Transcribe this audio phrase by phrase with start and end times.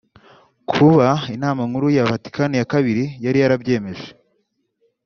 [0.69, 1.05] kuko
[1.35, 4.07] inama nkuru ya Vatikani ya kabiri yari yarabyemeje